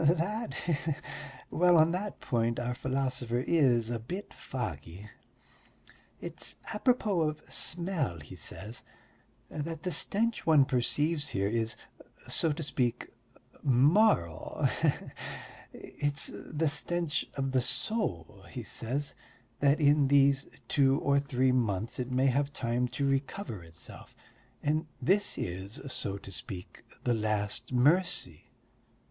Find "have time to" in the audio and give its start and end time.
22.25-23.05